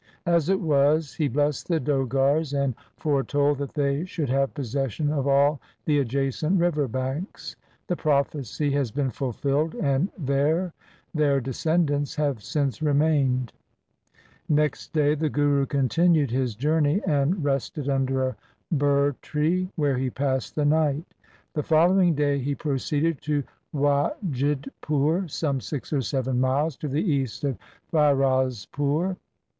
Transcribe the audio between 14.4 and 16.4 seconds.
Next day the Guru continued